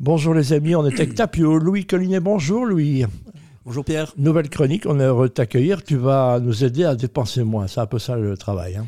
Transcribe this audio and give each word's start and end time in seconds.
Bonjour 0.00 0.34
les 0.34 0.52
amis, 0.52 0.74
on 0.76 0.86
est 0.86 0.94
avec 0.94 1.14
Tapio, 1.14 1.58
Louis 1.58 1.84
Collinet. 1.84 2.20
Bonjour 2.20 2.64
Louis. 2.64 3.04
Bonjour 3.64 3.84
Pierre. 3.84 4.14
Nouvelle 4.16 4.48
chronique, 4.48 4.84
on 4.86 5.00
est 5.00 5.04
heureux 5.04 5.28
de 5.28 5.32
t'accueillir. 5.34 5.82
Tu 5.82 5.96
vas 5.96 6.38
nous 6.40 6.64
aider 6.64 6.84
à 6.84 6.94
dépenser 6.94 7.42
moins. 7.42 7.66
C'est 7.66 7.80
un 7.80 7.86
peu 7.86 7.98
ça 7.98 8.16
le 8.16 8.36
travail. 8.36 8.76
hein. 8.76 8.86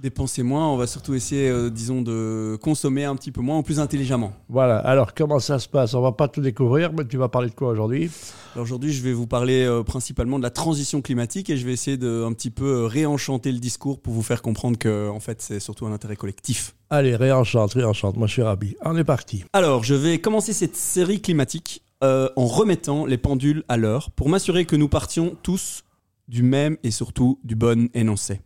Dépenser 0.00 0.42
moins, 0.42 0.66
on 0.68 0.78
va 0.78 0.86
surtout 0.86 1.12
essayer, 1.12 1.50
euh, 1.50 1.68
disons, 1.68 2.00
de 2.00 2.56
consommer 2.62 3.04
un 3.04 3.14
petit 3.16 3.32
peu 3.32 3.42
moins 3.42 3.58
ou 3.58 3.62
plus 3.62 3.80
intelligemment. 3.80 4.32
Voilà, 4.48 4.78
alors 4.78 5.12
comment 5.12 5.38
ça 5.40 5.58
se 5.58 5.68
passe? 5.68 5.92
On 5.92 6.00
va 6.00 6.12
pas 6.12 6.26
tout 6.26 6.40
découvrir, 6.40 6.92
mais 6.94 7.06
tu 7.06 7.18
vas 7.18 7.28
parler 7.28 7.50
de 7.50 7.54
quoi 7.54 7.68
aujourd'hui? 7.68 8.10
Aujourd'hui, 8.56 8.94
je 8.94 9.02
vais 9.02 9.12
vous 9.12 9.26
parler 9.26 9.64
euh, 9.64 9.82
principalement 9.82 10.38
de 10.38 10.42
la 10.42 10.50
transition 10.50 11.02
climatique 11.02 11.50
et 11.50 11.58
je 11.58 11.66
vais 11.66 11.74
essayer 11.74 11.98
de 11.98 12.24
un 12.26 12.32
petit 12.32 12.50
peu 12.50 12.64
euh, 12.64 12.86
réenchanter 12.86 13.52
le 13.52 13.58
discours 13.58 14.00
pour 14.00 14.14
vous 14.14 14.22
faire 14.22 14.40
comprendre 14.40 14.78
que, 14.78 15.10
en 15.10 15.20
fait, 15.20 15.42
c'est 15.42 15.60
surtout 15.60 15.84
un 15.84 15.92
intérêt 15.92 16.16
collectif. 16.16 16.74
Allez, 16.88 17.14
réenchante, 17.14 17.74
réenchante. 17.74 18.16
Moi 18.16 18.26
je 18.26 18.32
suis 18.32 18.42
ravi. 18.42 18.76
On 18.82 18.96
est 18.96 19.04
parti. 19.04 19.44
Alors, 19.52 19.84
je 19.84 19.94
vais 19.94 20.18
commencer 20.18 20.54
cette 20.54 20.76
série 20.76 21.20
climatique 21.20 21.82
euh, 22.02 22.30
en 22.36 22.46
remettant 22.46 23.04
les 23.04 23.18
pendules 23.18 23.64
à 23.68 23.76
l'heure 23.76 24.10
pour 24.12 24.30
m'assurer 24.30 24.64
que 24.64 24.76
nous 24.76 24.88
partions 24.88 25.36
tous 25.42 25.84
du 26.26 26.42
même 26.42 26.78
et 26.82 26.90
surtout 26.90 27.38
du 27.44 27.54
bon 27.54 27.90
énoncé. 27.92 28.40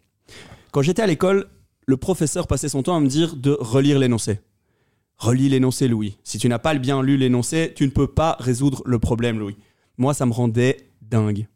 Quand 0.74 0.82
j'étais 0.82 1.02
à 1.02 1.06
l'école, 1.06 1.46
le 1.86 1.96
professeur 1.96 2.48
passait 2.48 2.68
son 2.68 2.82
temps 2.82 2.96
à 2.96 3.00
me 3.00 3.06
dire 3.06 3.36
de 3.36 3.56
relire 3.60 3.96
l'énoncé. 4.00 4.40
Relis 5.18 5.48
l'énoncé, 5.48 5.86
Louis. 5.86 6.18
Si 6.24 6.36
tu 6.38 6.48
n'as 6.48 6.58
pas 6.58 6.74
bien 6.74 7.00
lu 7.00 7.16
l'énoncé, 7.16 7.72
tu 7.76 7.84
ne 7.84 7.90
peux 7.92 8.08
pas 8.08 8.36
résoudre 8.40 8.82
le 8.84 8.98
problème, 8.98 9.38
Louis. 9.38 9.56
Moi, 9.98 10.14
ça 10.14 10.26
me 10.26 10.32
rendait 10.32 10.90
dingue. 11.00 11.46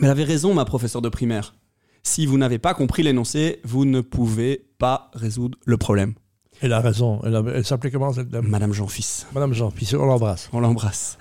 Mais 0.00 0.06
elle 0.06 0.10
avait 0.10 0.24
raison, 0.24 0.54
ma 0.54 0.64
professeure 0.64 1.02
de 1.02 1.08
primaire. 1.08 1.54
Si 2.02 2.26
vous 2.26 2.36
n'avez 2.36 2.58
pas 2.58 2.74
compris 2.74 3.04
l'énoncé, 3.04 3.60
vous 3.62 3.84
ne 3.84 4.00
pouvez 4.00 4.66
pas 4.78 5.12
résoudre 5.14 5.56
le 5.64 5.76
problème. 5.76 6.14
Elle 6.60 6.72
a 6.72 6.80
raison. 6.80 7.20
Elle, 7.22 7.36
a- 7.36 7.44
elle 7.54 7.64
s'appelait 7.64 7.92
comment 7.92 8.12
cette 8.12 8.28
dame? 8.28 8.48
Madame 8.48 8.72
Jean-Fils. 8.72 9.28
Madame 9.32 9.52
Jean, 9.52 9.70
puis 9.70 9.88
on 9.94 10.04
l'embrasse. 10.04 10.48
On 10.52 10.58
l'embrasse. 10.58 11.16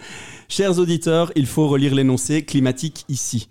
Chers 0.50 0.80
auditeurs, 0.80 1.32
il 1.36 1.46
faut 1.46 1.68
relire 1.68 1.94
l'énoncé 1.94 2.44
climatique 2.46 3.06
ici. 3.10 3.48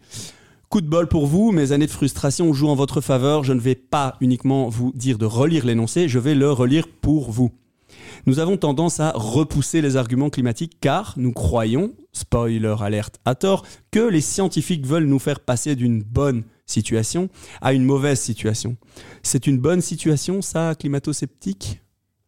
Coup 0.70 0.82
de 0.82 0.86
bol 0.86 1.08
pour 1.08 1.26
vous, 1.26 1.50
mes 1.50 1.72
années 1.72 1.88
de 1.88 1.90
frustration 1.90 2.52
jouent 2.52 2.68
en 2.68 2.76
votre 2.76 3.00
faveur. 3.00 3.42
Je 3.42 3.52
ne 3.52 3.58
vais 3.58 3.74
pas 3.74 4.16
uniquement 4.20 4.68
vous 4.68 4.92
dire 4.94 5.18
de 5.18 5.26
relire 5.26 5.66
l'énoncé, 5.66 6.08
je 6.08 6.20
vais 6.20 6.36
le 6.36 6.52
relire 6.52 6.86
pour 6.86 7.32
vous. 7.32 7.50
Nous 8.26 8.38
avons 8.38 8.56
tendance 8.56 9.00
à 9.00 9.10
repousser 9.16 9.82
les 9.82 9.96
arguments 9.96 10.30
climatiques 10.30 10.78
car 10.80 11.14
nous 11.16 11.32
croyons, 11.32 11.92
spoiler 12.12 12.76
alerte 12.80 13.18
à 13.24 13.34
tort, 13.34 13.66
que 13.90 13.98
les 13.98 14.20
scientifiques 14.20 14.86
veulent 14.86 15.06
nous 15.06 15.18
faire 15.18 15.40
passer 15.40 15.74
d'une 15.74 16.04
bonne 16.04 16.44
situation 16.66 17.30
à 17.60 17.72
une 17.72 17.84
mauvaise 17.84 18.20
situation. 18.20 18.76
C'est 19.24 19.48
une 19.48 19.58
bonne 19.58 19.80
situation, 19.80 20.40
ça, 20.40 20.76
climato-sceptique? 20.78 21.80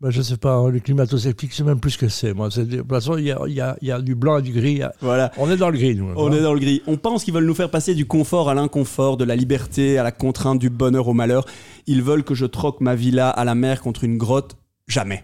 Ben, 0.03 0.11
je 0.11 0.21
sais 0.21 0.37
pas, 0.37 0.55
hein, 0.57 0.69
le 0.69 0.81
climato-sceptique, 0.81 1.53
c'est 1.53 1.63
même 1.63 1.79
plus 1.79 1.93
ce 1.93 1.99
que 1.99 2.09
c'est. 2.09 2.35
Moi, 2.35 2.49
de 2.49 2.65
toute 2.65 2.89
façon, 2.89 3.17
il 3.19 3.25
y 3.27 3.31
a, 3.31 3.39
il 3.47 3.53
y 3.55 3.61
a- 3.61 3.77
il 3.81 3.87
y 3.87 3.93
a 3.93 4.01
du 4.01 4.17
blanc 4.17 4.39
et 4.39 4.43
du 4.43 4.51
gris. 4.51 4.83
A- 4.83 4.93
Voilà. 5.01 5.31
On 5.39 5.49
est 5.49 5.57
dans 5.57 5.71
le 5.71 5.79
gris, 5.79 5.95
nous. 5.95 6.13
On 6.17 6.27
hein. 6.33 6.33
est 6.37 6.43
dans 6.43 6.55
le 6.55 6.59
gris. 6.59 6.83
On 6.89 6.97
pense 6.97 7.23
qu'ils 7.23 7.33
veulent 7.33 7.47
nous 7.47 7.55
faire 7.55 7.71
passer 7.71 7.95
du 7.95 8.05
confort 8.05 8.49
à 8.51 8.55
l'inconfort, 8.55 9.17
de 9.17 9.23
la 9.25 9.37
liberté 9.37 9.99
à 9.99 10.03
la 10.03 10.11
contrainte, 10.11 10.59
du 10.59 10.71
bonheur 10.71 11.07
au 11.07 11.15
malheur. 11.15 11.45
Ils 11.87 12.03
veulent 12.03 12.25
que 12.25 12.35
je 12.35 12.47
troque 12.47 12.81
ma 12.81 12.97
villa 12.97 13.31
à 13.31 13.45
la 13.45 13.55
mer 13.55 13.81
contre 13.81 14.03
une 14.03 14.19
grotte. 14.19 14.57
Jamais. 14.89 15.23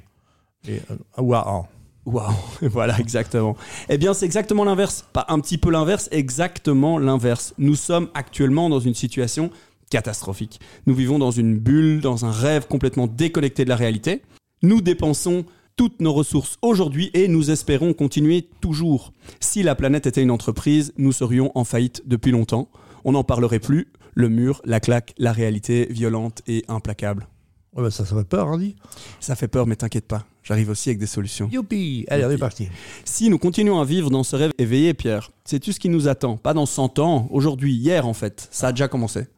Et, 0.69 0.81
euh, 0.92 0.95
waouh. 1.23 1.65
Waouh, 2.07 2.33
voilà 2.63 3.01
exactement. 3.01 3.57
Eh 3.89 3.98
bien, 3.98 4.15
c'est 4.15 4.27
exactement 4.27 4.63
l'inverse. 4.63 5.05
Pas 5.13 5.27
un 5.29 5.41
petit 5.41 5.59
peu 5.59 5.70
l'inverse, 5.73 6.09
exactement 6.13 7.01
l'inverse. 7.01 7.53
Nous 7.59 7.75
sommes 7.75 8.11
actuellement 8.15 8.69
dans 8.70 8.79
une 8.81 8.95
situation 8.95 9.51
catastrophique. 9.91 10.61
Nous 10.87 10.95
vivons 10.95 11.19
dans 11.19 11.33
une 11.33 11.59
bulle, 11.59 12.01
dans 12.01 12.25
un 12.25 12.31
rêve 12.31 12.69
complètement 12.69 13.09
déconnecté 13.09 13.65
de 13.65 13.70
la 13.70 13.77
réalité. 13.77 14.23
Nous 14.62 14.81
dépensons 14.81 15.45
toutes 15.77 16.01
nos 16.01 16.12
ressources 16.12 16.56
aujourd'hui 16.62 17.11
et 17.14 17.28
nous 17.28 17.53
espérons 17.53 17.92
continuer 17.92 18.48
toujours. 18.61 19.12
Si 19.39 19.62
la 19.62 19.77
planète 19.77 20.06
était 20.09 20.23
une 20.23 20.33
entreprise, 20.33 20.92
nous 20.98 21.12
serions 21.12 21.53
en 21.55 21.62
faillite 21.62 22.03
depuis 22.06 22.33
longtemps. 22.33 22.69
On 23.05 23.12
n'en 23.12 23.23
parlerait 23.23 23.61
plus. 23.61 23.86
Le 24.14 24.29
mur, 24.29 24.61
la 24.64 24.81
claque, 24.81 25.14
la 25.17 25.31
réalité 25.31 25.86
violente 25.91 26.42
et 26.48 26.64
implacable. 26.67 27.29
Ouais, 27.77 27.85
ben, 27.85 27.91
ça, 27.91 28.05
ça 28.05 28.17
fait 28.17 28.24
peur, 28.24 28.48
on 28.48 28.58
dit. 28.58 28.74
Ça 29.20 29.36
fait 29.36 29.46
peur, 29.46 29.69
mais 29.69 29.77
t'inquiète 29.77 30.08
pas. 30.08 30.27
J'arrive 30.42 30.70
aussi 30.70 30.89
avec 30.89 30.98
des 30.98 31.07
solutions. 31.07 31.48
Youpi 31.52 32.05
Allez, 32.08 32.25
on 32.25 32.30
est 32.30 32.39
parti. 32.39 32.69
Si 33.05 33.30
nous 33.30 33.39
continuons 33.39 33.79
à 33.79 33.85
vivre 33.85 34.11
dans 34.11 34.25
ce 34.25 34.35
rêve 34.35 34.51
éveillé, 34.58 34.95
Pierre, 34.95 35.30
sais-tu 35.45 35.73
ce 35.73 35.79
qui 35.79 35.89
nous 35.89 36.08
attend? 36.08 36.36
Pas 36.36 36.55
dans 36.55 36.67
100 36.67 36.98
ans, 36.98 37.29
aujourd'hui, 37.30 37.75
hier 37.75 38.08
en 38.08 38.14
fait. 38.14 38.48
Ça 38.51 38.69
a 38.69 38.73
déjà 38.73 38.89
commencé. 38.89 39.29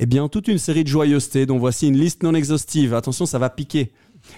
Eh 0.00 0.06
bien, 0.06 0.28
toute 0.28 0.46
une 0.46 0.58
série 0.58 0.84
de 0.84 0.88
joyeusetés 0.88 1.44
dont 1.44 1.58
voici 1.58 1.88
une 1.88 1.98
liste 1.98 2.22
non 2.22 2.34
exhaustive. 2.34 2.94
Attention, 2.94 3.26
ça 3.26 3.38
va 3.38 3.50
piquer. 3.50 3.90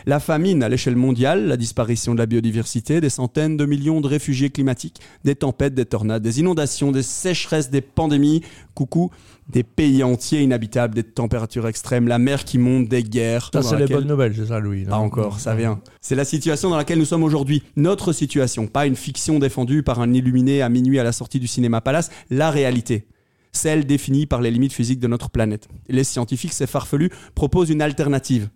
La 0.06 0.21
famine 0.21 0.62
à 0.62 0.69
l'échelle 0.69 0.97
mondiale, 0.97 1.47
la 1.47 1.56
disparition 1.56 2.15
de 2.15 2.19
la 2.19 2.27
biodiversité, 2.27 3.01
des 3.01 3.11
centaines 3.11 3.56
de 3.56 3.67
millions 3.67 4.01
de 4.01 4.06
réfugiés 4.06 4.51
climatiques, 4.51 5.01
des 5.25 5.34
tempêtes, 5.34 5.75
des 5.75 5.84
tornades, 5.84 6.23
des 6.23 6.41
inondations, 6.41 6.93
des 6.93 7.03
sécheresses, 7.03 7.71
des 7.71 7.81
pandémies, 7.81 8.43
coucou, 8.75 9.11
des 9.49 9.62
pays 9.62 10.03
entiers 10.03 10.43
inhabitables, 10.43 10.95
des 10.95 11.03
températures 11.03 11.67
extrêmes, 11.67 12.09
la 12.09 12.19
mer 12.19 12.45
qui 12.45 12.59
monte, 12.59 12.89
des 12.89 13.03
guerres. 13.03 13.51
Ça, 13.53 13.62
c'est 13.62 13.77
les 13.77 13.87
bonnes 13.87 14.06
nouvelles, 14.06 14.34
c'est 14.37 14.47
ça, 14.47 14.61
Louis 14.61 14.84
pas 14.84 14.97
encore, 14.97 15.41
ça 15.41 15.55
vient. 15.55 15.81
C'est 16.01 16.15
la 16.15 16.25
situation 16.25 16.71
dans 16.71 16.77
laquelle 16.77 16.99
nous 16.99 17.05
sommes 17.05 17.22
aujourd'hui. 17.22 17.62
Notre 17.77 18.12
situation, 18.12 18.67
pas 18.67 18.87
une 18.87 18.97
fiction 18.97 19.39
défendue 19.39 19.83
par 19.83 20.01
un 20.01 20.12
illuminé 20.12 20.62
à 20.62 20.69
minuit 20.69 20.99
à 20.99 21.05
la 21.05 21.12
sortie 21.12 21.41
du 21.41 21.47
cinéma 21.47 21.81
Palace, 21.81 22.11
la 22.31 22.51
réalité. 22.51 23.07
Celle 23.53 23.84
définie 23.84 24.27
par 24.27 24.41
les 24.41 24.51
limites 24.51 24.72
physiques 24.72 25.01
de 25.01 25.09
notre 25.09 25.31
planète. 25.31 25.69
Les 25.89 26.05
scientifiques, 26.05 26.53
ces 26.53 26.67
farfelus, 26.67 27.11
proposent 27.34 27.71
une 27.71 27.83
alternative. 27.83 28.49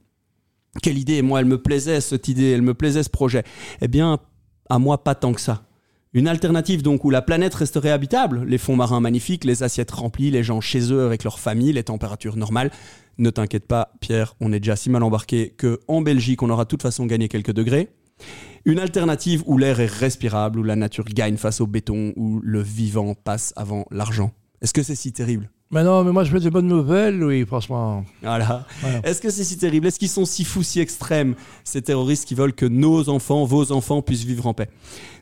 Quelle 0.82 0.98
idée 0.98 1.22
Moi, 1.22 1.40
elle 1.40 1.46
me 1.46 1.60
plaisait, 1.60 2.00
cette 2.00 2.28
idée, 2.28 2.50
elle 2.50 2.62
me 2.62 2.74
plaisait, 2.74 3.02
ce 3.02 3.10
projet. 3.10 3.44
Eh 3.80 3.88
bien, 3.88 4.18
à 4.68 4.78
moi, 4.78 5.02
pas 5.04 5.14
tant 5.14 5.32
que 5.32 5.40
ça. 5.40 5.66
Une 6.12 6.28
alternative 6.28 6.82
donc 6.82 7.04
où 7.04 7.10
la 7.10 7.22
planète 7.22 7.54
resterait 7.54 7.90
habitable, 7.90 8.44
les 8.44 8.58
fonds 8.58 8.76
marins 8.76 9.00
magnifiques, 9.00 9.44
les 9.44 9.64
assiettes 9.64 9.90
remplies, 9.90 10.30
les 10.30 10.44
gens 10.44 10.60
chez 10.60 10.92
eux 10.92 11.04
avec 11.04 11.24
leur 11.24 11.40
famille, 11.40 11.72
les 11.72 11.82
températures 11.82 12.36
normales. 12.36 12.70
Ne 13.18 13.30
t'inquiète 13.30 13.66
pas, 13.66 13.92
Pierre, 14.00 14.36
on 14.40 14.52
est 14.52 14.60
déjà 14.60 14.76
si 14.76 14.90
mal 14.90 15.02
embarqué 15.02 15.50
que 15.50 15.80
en 15.88 16.02
Belgique, 16.02 16.42
on 16.42 16.50
aura 16.50 16.64
de 16.64 16.68
toute 16.68 16.82
façon 16.82 17.06
gagné 17.06 17.28
quelques 17.28 17.52
degrés. 17.52 17.88
Une 18.64 18.78
alternative 18.78 19.42
où 19.46 19.58
l'air 19.58 19.80
est 19.80 19.90
respirable, 19.90 20.60
où 20.60 20.62
la 20.62 20.76
nature 20.76 21.04
gagne 21.04 21.36
face 21.36 21.60
au 21.60 21.66
béton, 21.66 22.12
où 22.16 22.40
le 22.42 22.62
vivant 22.62 23.14
passe 23.14 23.52
avant 23.56 23.84
l'argent. 23.90 24.32
Est-ce 24.62 24.72
que 24.72 24.84
c'est 24.84 24.94
si 24.94 25.12
terrible? 25.12 25.50
Mais 25.70 25.82
non, 25.82 26.04
mais 26.04 26.12
moi, 26.12 26.22
je 26.24 26.30
veux 26.30 26.40
des 26.40 26.50
bonnes 26.50 26.68
nouvelles, 26.68 27.18
Louis, 27.18 27.44
franchement. 27.46 28.04
Voilà. 28.22 28.66
Voilà. 28.80 29.00
Est-ce 29.02 29.20
que 29.20 29.30
c'est 29.30 29.44
si 29.44 29.56
terrible? 29.58 29.86
Est-ce 29.88 29.98
qu'ils 29.98 30.08
sont 30.08 30.24
si 30.24 30.44
fous, 30.44 30.62
si 30.62 30.78
extrêmes, 30.78 31.34
ces 31.64 31.82
terroristes 31.82 32.26
qui 32.28 32.34
veulent 32.34 32.52
que 32.52 32.66
nos 32.66 33.08
enfants, 33.08 33.44
vos 33.44 33.72
enfants 33.72 34.00
puissent 34.02 34.24
vivre 34.24 34.46
en 34.46 34.54
paix? 34.54 34.68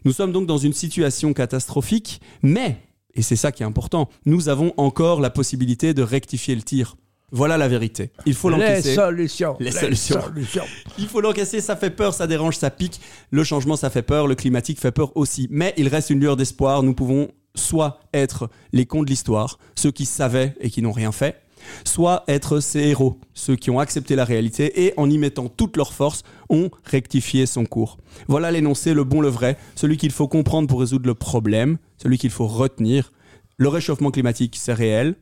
Nous 0.04 0.12
sommes 0.12 0.32
donc 0.32 0.46
dans 0.46 0.58
une 0.58 0.72
situation 0.74 1.32
catastrophique, 1.32 2.20
mais, 2.42 2.76
et 3.14 3.22
c'est 3.22 3.36
ça 3.36 3.50
qui 3.52 3.62
est 3.62 3.66
important, 3.66 4.08
nous 4.26 4.48
avons 4.48 4.74
encore 4.76 5.20
la 5.20 5.30
possibilité 5.30 5.94
de 5.94 6.02
rectifier 6.02 6.54
le 6.54 6.62
tir. 6.62 6.96
Voilà 7.34 7.56
la 7.56 7.66
vérité. 7.66 8.10
Il 8.26 8.34
faut 8.34 8.50
Les 8.50 8.58
l'encaisser. 8.58 8.94
solutions. 8.94 9.56
Les 9.58 9.70
solutions. 9.70 10.20
solutions. 10.20 10.64
Il 10.98 11.06
faut 11.06 11.22
l'encaisser, 11.22 11.62
ça 11.62 11.76
fait 11.76 11.88
peur, 11.88 12.12
ça 12.12 12.26
dérange, 12.26 12.58
ça 12.58 12.68
pique. 12.68 13.00
Le 13.30 13.42
changement, 13.42 13.76
ça 13.76 13.88
fait 13.88 14.02
peur, 14.02 14.26
le 14.26 14.34
climatique 14.34 14.78
fait 14.78 14.92
peur 14.92 15.16
aussi. 15.16 15.48
Mais 15.50 15.72
il 15.78 15.88
reste 15.88 16.10
une 16.10 16.20
lueur 16.20 16.36
d'espoir. 16.36 16.82
Nous 16.82 16.92
pouvons 16.92 17.28
soit 17.54 18.00
être 18.14 18.50
les 18.72 18.86
cons 18.86 19.02
de 19.02 19.10
l'histoire, 19.10 19.58
ceux 19.74 19.90
qui 19.90 20.06
savaient 20.06 20.54
et 20.60 20.70
qui 20.70 20.82
n'ont 20.82 20.92
rien 20.92 21.12
fait, 21.12 21.42
soit 21.84 22.24
être 22.28 22.60
ces 22.60 22.80
héros, 22.80 23.18
ceux 23.34 23.56
qui 23.56 23.70
ont 23.70 23.78
accepté 23.78 24.16
la 24.16 24.24
réalité 24.24 24.84
et 24.84 24.94
en 24.96 25.08
y 25.08 25.18
mettant 25.18 25.48
toute 25.48 25.76
leur 25.76 25.92
force, 25.92 26.22
ont 26.48 26.70
rectifié 26.84 27.46
son 27.46 27.64
cours. 27.64 27.98
Voilà 28.28 28.50
l'énoncé, 28.50 28.94
le 28.94 29.04
bon, 29.04 29.20
le 29.20 29.28
vrai, 29.28 29.56
celui 29.74 29.96
qu'il 29.96 30.10
faut 30.10 30.28
comprendre 30.28 30.68
pour 30.68 30.80
résoudre 30.80 31.06
le 31.06 31.14
problème, 31.14 31.78
celui 31.98 32.18
qu'il 32.18 32.30
faut 32.30 32.46
retenir. 32.46 33.12
Le 33.56 33.68
réchauffement 33.68 34.10
climatique, 34.10 34.56
c'est 34.58 34.72
réel, 34.72 35.16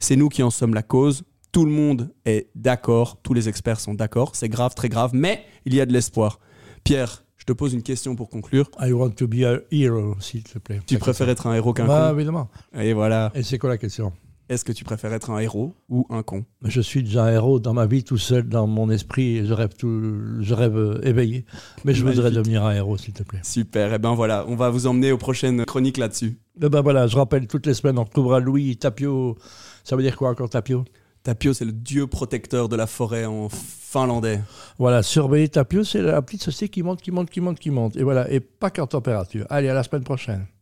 c'est 0.00 0.16
nous 0.16 0.28
qui 0.28 0.42
en 0.42 0.50
sommes 0.50 0.74
la 0.74 0.82
cause. 0.82 1.22
Tout 1.52 1.64
le 1.64 1.70
monde 1.70 2.12
est 2.24 2.50
d'accord, 2.54 3.18
tous 3.22 3.34
les 3.34 3.48
experts 3.48 3.80
sont 3.80 3.94
d'accord, 3.94 4.36
c'est 4.36 4.48
grave, 4.48 4.74
très 4.74 4.88
grave, 4.88 5.10
mais 5.14 5.44
il 5.64 5.74
y 5.74 5.80
a 5.80 5.86
de 5.86 5.92
l'espoir. 5.92 6.40
Pierre, 6.84 7.24
te 7.48 7.52
pose 7.54 7.72
une 7.72 7.82
question 7.82 8.14
pour 8.14 8.28
conclure. 8.28 8.70
I 8.78 8.92
want 8.92 9.12
to 9.12 9.26
be 9.26 9.42
a 9.42 9.60
hero, 9.70 10.16
s'il 10.20 10.42
te 10.42 10.58
plaît. 10.58 10.80
Tu 10.86 10.98
préfères 10.98 11.30
être 11.30 11.46
un 11.46 11.54
héros 11.54 11.72
qu'un 11.72 11.86
Bah, 11.86 12.08
con 12.10 12.16
évidemment. 12.16 12.50
Et 12.78 12.92
voilà. 12.92 13.32
Et 13.34 13.42
c'est 13.42 13.56
quoi 13.58 13.70
la 13.70 13.78
question? 13.78 14.12
Est-ce 14.50 14.66
que 14.66 14.72
tu 14.72 14.84
préfères 14.84 15.12
être 15.14 15.30
un 15.30 15.38
héros 15.38 15.74
ou 15.88 16.06
un 16.10 16.22
con? 16.22 16.44
Je 16.62 16.80
suis 16.82 17.02
déjà 17.02 17.24
un 17.24 17.32
héros 17.32 17.58
dans 17.58 17.72
ma 17.72 17.86
vie, 17.86 18.04
tout 18.04 18.18
seul, 18.18 18.48
dans 18.48 18.66
mon 18.66 18.90
esprit, 18.90 19.46
je 19.46 19.52
rêve, 19.54 19.70
tout, 19.78 20.42
je 20.42 20.54
rêve 20.54 20.76
euh, 20.76 21.00
éveillé. 21.04 21.46
Mais 21.84 21.94
je 21.94 22.04
voudrais 22.04 22.30
devenir 22.30 22.64
un 22.64 22.74
héros, 22.74 22.98
s'il 22.98 23.14
te 23.14 23.22
plaît. 23.22 23.40
Super, 23.42 23.94
et 23.94 23.98
ben 23.98 24.14
voilà, 24.14 24.44
on 24.48 24.54
va 24.54 24.68
vous 24.68 24.86
emmener 24.86 25.12
aux 25.12 25.18
prochaines 25.18 25.64
chroniques 25.64 25.96
là-dessus. 25.98 26.38
Eh 26.62 26.68
ben 26.68 26.82
voilà, 26.82 27.06
je 27.06 27.16
rappelle, 27.16 27.46
toutes 27.46 27.66
les 27.66 27.74
semaines, 27.74 27.98
on 27.98 28.04
retrouvera 28.04 28.40
Louis 28.40 28.76
Tapio. 28.76 29.36
Ça 29.84 29.96
veut 29.96 30.02
dire 30.02 30.16
quoi 30.16 30.30
encore, 30.30 30.50
Tapio? 30.50 30.84
Tapio, 31.22 31.52
c'est 31.52 31.64
le 31.66 31.72
dieu 31.72 32.06
protecteur 32.06 32.68
de 32.68 32.76
la 32.76 32.86
forêt 32.86 33.24
en 33.26 33.48
finlandais. 33.90 34.40
Voilà, 34.78 35.02
surveiller 35.02 35.48
Tapio, 35.48 35.82
c'est 35.82 36.02
la 36.02 36.20
petite 36.20 36.42
société 36.42 36.68
qui 36.68 36.82
monte, 36.82 37.00
qui 37.00 37.10
monte, 37.10 37.30
qui 37.30 37.40
monte, 37.40 37.58
qui 37.58 37.70
monte. 37.70 37.96
Et 37.96 38.02
voilà, 38.02 38.30
et 38.30 38.40
pas 38.40 38.70
qu'en 38.70 38.86
température. 38.86 39.46
Allez, 39.48 39.68
à 39.68 39.74
la 39.74 39.82
semaine 39.82 40.04
prochaine. 40.04 40.46